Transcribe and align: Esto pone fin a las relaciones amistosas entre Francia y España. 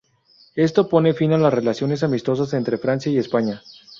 Esto 0.55 0.89
pone 0.89 1.13
fin 1.13 1.31
a 1.31 1.37
las 1.37 1.53
relaciones 1.53 2.01
amistosas 2.01 2.55
entre 2.55 2.79
Francia 2.79 3.11
y 3.11 3.19
España. 3.19 3.61